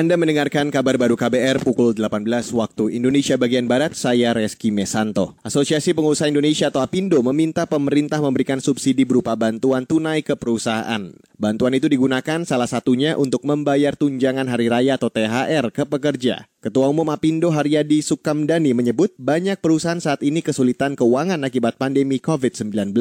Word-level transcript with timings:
Anda 0.00 0.16
mendengarkan 0.16 0.72
kabar 0.72 0.96
baru 0.96 1.12
KBR 1.12 1.60
pukul 1.60 1.92
18 1.92 2.24
waktu 2.56 2.96
Indonesia 2.96 3.36
bagian 3.36 3.68
Barat, 3.68 3.92
saya 3.92 4.32
Reski 4.32 4.72
Mesanto. 4.72 5.36
Asosiasi 5.44 5.92
Pengusaha 5.92 6.24
Indonesia 6.24 6.72
atau 6.72 6.80
APindo 6.80 7.20
meminta 7.20 7.68
pemerintah 7.68 8.16
memberikan 8.16 8.64
subsidi 8.64 9.04
berupa 9.04 9.36
bantuan 9.36 9.84
tunai 9.84 10.24
ke 10.24 10.40
perusahaan. 10.40 11.12
Bantuan 11.40 11.72
itu 11.72 11.88
digunakan 11.88 12.44
salah 12.44 12.68
satunya 12.68 13.16
untuk 13.16 13.48
membayar 13.48 13.96
tunjangan 13.96 14.44
hari 14.44 14.68
raya 14.68 15.00
atau 15.00 15.08
THR 15.08 15.72
ke 15.72 15.88
pekerja. 15.88 16.44
Ketua 16.60 16.92
Umum 16.92 17.08
Apindo 17.08 17.48
Haryadi 17.48 18.04
Sukamdani 18.04 18.76
menyebut 18.76 19.16
banyak 19.16 19.56
perusahaan 19.64 19.96
saat 19.96 20.20
ini 20.20 20.44
kesulitan 20.44 20.92
keuangan 20.92 21.40
akibat 21.40 21.80
pandemi 21.80 22.20
COVID-19. 22.20 22.92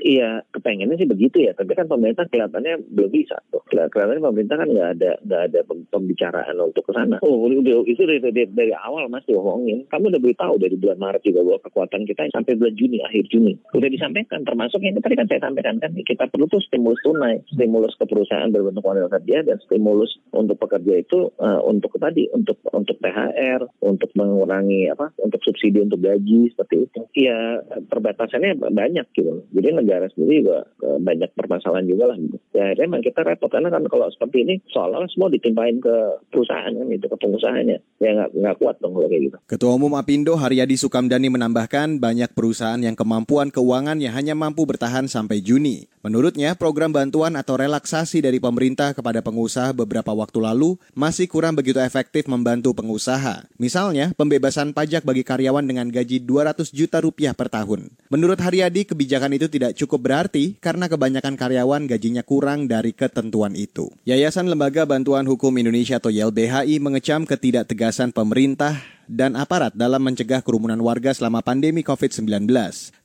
Iya, 0.00 0.42
kepengennya 0.50 0.96
sih 0.96 1.04
begitu 1.04 1.44
ya. 1.44 1.52
Tapi 1.52 1.76
kan 1.76 1.86
pemerintah 1.86 2.24
kelihatannya 2.26 2.88
belum 2.90 3.10
bisa 3.12 3.36
tuh. 3.52 3.60
Kelihatannya 3.68 4.24
pemerintah 4.24 4.56
kan 4.58 4.68
nggak 4.72 4.90
ada 4.96 5.12
nggak 5.22 5.42
ada 5.52 5.60
pembicaraan 5.92 6.56
untuk 6.58 6.88
ke 6.88 6.92
sana. 6.96 7.20
Oh, 7.20 7.46
udah 7.46 7.84
itu 7.84 8.02
dari, 8.02 8.18
dari, 8.18 8.48
dari 8.50 8.72
awal 8.72 9.12
mas 9.12 9.28
diomongin. 9.28 9.84
Kamu 9.92 10.10
udah 10.10 10.20
beritahu 10.24 10.56
dari 10.56 10.74
bulan 10.80 10.98
Maret 10.98 11.22
juga 11.22 11.44
bahwa 11.44 11.60
kekuatan 11.68 12.02
kita 12.08 12.32
sampai 12.32 12.56
bulan 12.56 12.74
Juni, 12.74 12.98
akhir 13.04 13.28
Juni. 13.30 13.54
Udah 13.76 13.92
disampaikan, 13.92 14.42
termasuk 14.42 14.80
yang 14.80 14.96
tadi 14.98 15.14
kan 15.14 15.28
saya 15.28 15.44
sampaikan 15.44 15.76
kan 15.78 15.92
kita 15.92 16.24
perlu 16.32 16.48
tuh 16.50 16.64
stimulus 16.64 16.98
tunai, 17.06 17.44
stimulus 17.66 17.98
ke 17.98 18.06
perusahaan 18.06 18.46
berbentuk 18.46 18.86
modal 18.86 19.10
kerja 19.10 19.42
dan 19.42 19.58
stimulus 19.66 20.22
untuk 20.30 20.54
pekerja 20.62 21.02
itu 21.02 21.34
uh, 21.42 21.58
untuk 21.66 21.98
tadi 21.98 22.30
untuk 22.30 22.62
untuk 22.70 22.94
THR, 23.02 23.66
untuk 23.82 24.14
mengurangi 24.14 24.86
apa, 24.86 25.10
untuk 25.18 25.42
subsidi 25.42 25.82
untuk 25.82 25.98
gaji 25.98 26.54
seperti 26.54 26.86
itu. 26.86 27.00
Ya 27.18 27.58
perbatasannya 27.90 28.70
banyak 28.70 29.10
gitu. 29.18 29.42
Jadi 29.50 29.74
negara 29.74 30.06
sendiri 30.14 30.46
juga 30.46 30.58
eh, 30.86 30.98
banyak 31.02 31.34
permasalahan 31.34 31.90
juga 31.90 32.14
lah. 32.14 32.16
Gitu. 32.22 32.38
Ya 32.56 32.72
memang 32.88 33.04
kita 33.04 33.20
repot 33.20 33.52
karena 33.52 33.68
kan 33.68 33.84
kalau 33.84 34.08
seperti 34.08 34.48
ini 34.48 34.54
seolah 34.72 35.04
semua 35.12 35.28
ditimpain 35.28 35.76
ke 35.76 36.24
perusahaan 36.32 36.72
kan 36.72 36.88
itu 36.88 37.04
ke 37.04 37.16
pengusahanya. 37.20 37.76
Ya 38.00 38.10
nggak 38.16 38.30
nggak 38.32 38.56
kuat 38.56 38.80
dong 38.80 38.96
kalau 38.96 39.08
kayak 39.12 39.22
gitu. 39.28 39.36
Ketua 39.44 39.76
Umum 39.76 39.92
Apindo 39.92 40.32
Haryadi 40.40 40.80
Sukamdani 40.80 41.28
menambahkan 41.28 42.00
banyak 42.00 42.32
perusahaan 42.32 42.80
yang 42.80 42.96
kemampuan 42.96 43.52
keuangannya 43.52 44.08
hanya 44.08 44.32
mampu 44.32 44.64
bertahan 44.64 45.04
sampai 45.04 45.44
Juni. 45.44 45.84
Menurutnya, 46.06 46.54
program 46.54 46.94
bantuan 46.94 47.34
atau 47.34 47.58
relaksasi 47.58 48.22
dari 48.22 48.38
pemerintah 48.38 48.94
kepada 48.94 49.26
pengusaha 49.26 49.74
beberapa 49.74 50.14
waktu 50.14 50.38
lalu 50.38 50.78
masih 50.94 51.26
kurang 51.26 51.58
begitu 51.58 51.82
efektif 51.82 52.30
membantu 52.30 52.78
pengusaha. 52.78 53.50
Misalnya, 53.58 54.14
pembebasan 54.14 54.70
pajak 54.70 55.02
bagi 55.02 55.26
karyawan 55.26 55.66
dengan 55.66 55.90
gaji 55.90 56.22
200 56.22 56.70
juta 56.70 57.02
rupiah 57.02 57.34
per 57.34 57.50
tahun. 57.50 57.90
Menurut 58.06 58.38
Haryadi, 58.38 58.86
kebijakan 58.86 59.34
itu 59.34 59.50
tidak 59.50 59.74
cukup 59.74 60.06
berarti 60.06 60.54
karena 60.62 60.86
kebanyakan 60.86 61.34
karyawan 61.34 61.90
gajinya 61.90 62.22
kurang 62.22 62.45
dari 62.70 62.94
ketentuan 62.94 63.58
itu. 63.58 63.90
Yayasan 64.06 64.46
Lembaga 64.46 64.86
Bantuan 64.86 65.26
Hukum 65.26 65.50
Indonesia 65.58 65.98
atau 65.98 66.14
YLBHI 66.14 66.78
mengecam 66.78 67.26
ketidaktegasan 67.26 68.14
pemerintah 68.14 68.78
dan 69.10 69.38
aparat 69.38 69.74
dalam 69.74 70.02
mencegah 70.02 70.42
kerumunan 70.42 70.78
warga 70.82 71.14
selama 71.14 71.42
pandemi 71.42 71.82
COVID-19. 71.82 72.46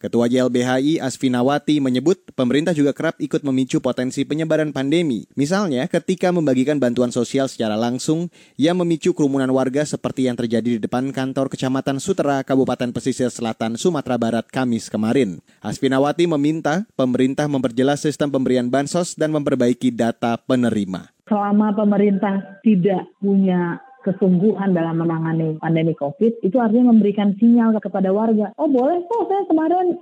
Ketua 0.01 0.25
YLBHI 0.29 1.01
Asfinawati 1.01 1.77
menyebut 1.79 2.33
pemerintah 2.33 2.73
juga 2.73 2.93
kerap 2.93 3.17
ikut 3.21 3.41
memicu 3.45 3.79
potensi 3.79 4.25
penyebaran 4.25 4.73
pandemi. 4.73 5.25
Misalnya 5.37 5.85
ketika 5.89 6.33
membagikan 6.33 6.81
bantuan 6.81 7.13
sosial 7.13 7.45
secara 7.49 7.77
langsung 7.77 8.33
yang 8.57 8.77
memicu 8.81 9.13
kerumunan 9.13 9.49
warga 9.53 9.85
seperti 9.85 10.25
yang 10.29 10.37
terjadi 10.37 10.77
di 10.77 10.79
depan 10.81 11.13
kantor 11.13 11.49
Kecamatan 11.53 12.01
Sutera, 12.01 12.41
Kabupaten 12.41 12.89
Pesisir 12.93 13.29
Selatan, 13.29 13.77
Sumatera 13.77 14.17
Barat, 14.17 14.45
Kamis 14.49 14.89
kemarin. 14.89 15.39
Asfinawati 15.61 16.25
meminta 16.25 16.89
pemerintah 16.97 17.45
memperjelas 17.45 18.01
sistem 18.03 18.33
pemberian 18.33 18.67
bansos 18.67 19.13
dan 19.13 19.29
memperbaiki 19.31 19.93
data 19.93 20.37
penerima. 20.41 21.13
Selama 21.29 21.71
pemerintah 21.71 22.59
tidak 22.59 23.07
punya 23.23 23.79
kesungguhan 24.01 24.73
dalam 24.73 25.01
menangani 25.01 25.57
pandemi 25.61 25.93
COVID 25.97 26.41
itu 26.41 26.57
artinya 26.57 26.93
memberikan 26.93 27.37
sinyal 27.37 27.77
kepada 27.81 28.09
warga. 28.13 28.53
Oh 28.57 28.69
boleh 28.69 29.05
kok 29.05 29.29
saya 29.29 29.43
kemarin 29.47 29.97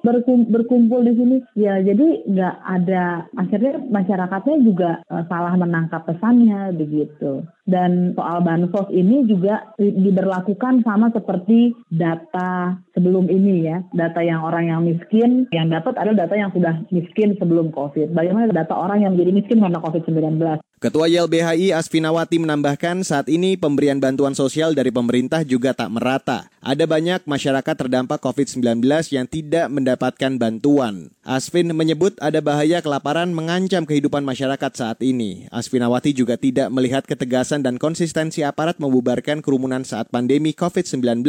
berkumpul 0.50 1.04
di 1.06 1.14
sini. 1.16 1.38
Ya 1.56 1.80
jadi 1.84 2.26
nggak 2.28 2.56
ada 2.64 3.28
akhirnya 3.36 3.84
masyarakatnya 3.88 4.58
juga 4.64 4.92
uh, 5.08 5.24
salah 5.28 5.56
menangkap 5.56 6.08
pesannya 6.08 6.74
begitu. 6.76 7.46
Dan 7.70 8.18
soal 8.18 8.42
bansos 8.42 8.90
ini 8.90 9.30
juga 9.30 9.78
diberlakukan 9.78 10.82
sama 10.82 11.14
seperti 11.14 11.78
data 11.94 12.82
sebelum 12.98 13.30
ini 13.30 13.70
ya. 13.70 13.86
Data 13.94 14.26
yang 14.26 14.42
orang 14.42 14.74
yang 14.74 14.82
miskin, 14.82 15.46
yang 15.54 15.70
dapat 15.70 15.94
adalah 16.02 16.26
data 16.26 16.34
yang 16.34 16.50
sudah 16.50 16.82
miskin 16.90 17.38
sebelum 17.38 17.70
COVID. 17.70 18.18
Bagaimana 18.18 18.50
data 18.50 18.74
orang 18.74 19.06
yang 19.06 19.14
menjadi 19.14 19.32
miskin 19.38 19.62
karena 19.62 19.78
COVID-19? 19.86 20.42
Ketua 20.80 21.12
YLBHI 21.12 21.76
Asfinawati 21.76 22.40
menambahkan 22.40 23.04
saat 23.04 23.28
ini 23.28 23.60
pemberian 23.60 24.00
bantuan 24.00 24.32
sosial 24.32 24.72
dari 24.72 24.96
pemerintah 24.96 25.44
juga 25.44 25.76
tak 25.76 25.92
merata. 25.92 26.48
Ada 26.64 26.88
banyak 26.88 27.28
masyarakat 27.28 27.76
terdampak 27.76 28.24
COVID-19 28.24 28.88
yang 29.12 29.28
tidak 29.28 29.68
mendapatkan 29.68 30.40
bantuan. 30.40 31.12
Asvin 31.20 31.76
menyebut 31.76 32.16
ada 32.24 32.40
bahaya 32.40 32.80
kelaparan 32.80 33.36
mengancam 33.36 33.84
kehidupan 33.84 34.24
masyarakat 34.24 34.72
saat 34.72 35.04
ini. 35.04 35.52
Asfinawati 35.52 36.16
juga 36.16 36.40
tidak 36.40 36.72
melihat 36.72 37.04
ketegasan 37.04 37.60
dan 37.60 37.76
konsistensi 37.76 38.48
aparat 38.48 38.80
membubarkan 38.80 39.44
kerumunan 39.44 39.84
saat 39.84 40.08
pandemi 40.08 40.56
COVID-19. 40.56 41.28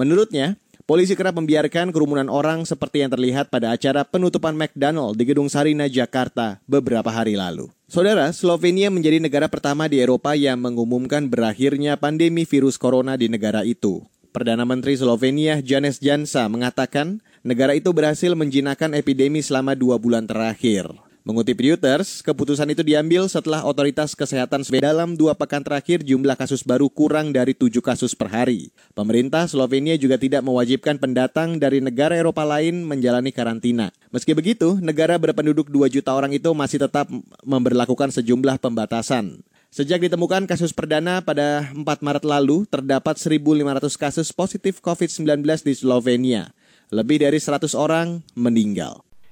Menurutnya, 0.00 0.56
Polisi 0.88 1.12
kerap 1.12 1.36
membiarkan 1.36 1.92
kerumunan 1.92 2.32
orang 2.32 2.64
seperti 2.64 3.04
yang 3.04 3.12
terlihat 3.12 3.52
pada 3.52 3.76
acara 3.76 4.08
penutupan 4.08 4.56
McDonald 4.56 5.20
di 5.20 5.28
Gedung 5.28 5.52
Sarina, 5.52 5.84
Jakarta 5.84 6.64
beberapa 6.64 7.12
hari 7.12 7.36
lalu. 7.36 7.68
Saudara, 7.92 8.32
Slovenia 8.32 8.88
menjadi 8.88 9.20
negara 9.20 9.52
pertama 9.52 9.84
di 9.84 10.00
Eropa 10.00 10.32
yang 10.32 10.56
mengumumkan 10.56 11.28
berakhirnya 11.28 12.00
pandemi 12.00 12.48
virus 12.48 12.80
corona 12.80 13.20
di 13.20 13.28
negara 13.28 13.68
itu. 13.68 14.00
Perdana 14.32 14.64
Menteri 14.64 14.96
Slovenia 14.96 15.60
Janez 15.60 16.00
Jansa 16.00 16.48
mengatakan 16.48 17.20
negara 17.44 17.76
itu 17.76 17.92
berhasil 17.92 18.32
menjinakkan 18.32 18.96
epidemi 18.96 19.44
selama 19.44 19.76
dua 19.76 20.00
bulan 20.00 20.24
terakhir. 20.24 20.88
Mengutip 21.28 21.60
Reuters, 21.60 22.24
keputusan 22.24 22.72
itu 22.72 22.80
diambil 22.80 23.28
setelah 23.28 23.60
otoritas 23.60 24.16
kesehatan 24.16 24.64
dalam 24.80 25.12
dua 25.12 25.36
pekan 25.36 25.60
terakhir 25.60 26.00
jumlah 26.00 26.32
kasus 26.40 26.64
baru 26.64 26.88
kurang 26.88 27.36
dari 27.36 27.52
tujuh 27.52 27.84
kasus 27.84 28.16
per 28.16 28.32
hari. 28.32 28.72
Pemerintah 28.96 29.44
Slovenia 29.44 30.00
juga 30.00 30.16
tidak 30.16 30.40
mewajibkan 30.40 30.96
pendatang 30.96 31.60
dari 31.60 31.84
negara 31.84 32.16
Eropa 32.16 32.48
lain 32.48 32.80
menjalani 32.80 33.28
karantina. 33.28 33.92
Meski 34.08 34.32
begitu, 34.32 34.80
negara 34.80 35.20
berpenduduk 35.20 35.68
2 35.68 35.92
juta 35.92 36.16
orang 36.16 36.32
itu 36.32 36.48
masih 36.56 36.88
tetap 36.88 37.04
memberlakukan 37.44 38.08
sejumlah 38.08 38.56
pembatasan. 38.64 39.44
Sejak 39.68 40.00
ditemukan 40.00 40.48
kasus 40.48 40.72
perdana 40.72 41.20
pada 41.20 41.68
4 41.76 41.84
Maret 41.84 42.24
lalu, 42.24 42.64
terdapat 42.72 43.20
1.500 43.20 44.00
kasus 44.00 44.32
positif 44.32 44.80
COVID-19 44.80 45.44
di 45.44 45.76
Slovenia. 45.76 46.56
Lebih 46.88 47.20
dari 47.20 47.36
100 47.36 47.76
orang 47.76 48.24
meninggal. 48.32 49.04